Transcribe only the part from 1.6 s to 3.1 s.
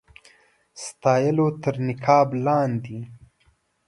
تر نقاب لاندي.